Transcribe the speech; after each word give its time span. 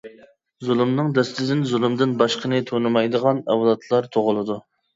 زۇلۇمنىڭ 0.69 1.11
دەستىدىن 1.17 1.61
زۇلۇمدىن 1.73 2.17
باشقىنى 2.23 2.63
تونۇمايدىغان 2.73 3.45
ئەۋلادلار 3.47 4.13
تۇغۇلىدۇ. 4.19 4.63